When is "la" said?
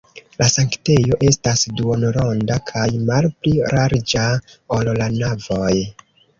0.41-0.45, 5.03-5.15